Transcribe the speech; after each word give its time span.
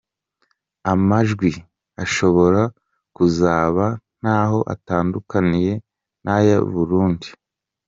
Amajwi 0.91 1.51
ashobora 2.03 2.61
kuzaba 3.15 3.85
ntaho 4.19 4.59
atandukaniye 4.73 5.73
n’aya 6.23 6.57
burundu. 6.71 7.27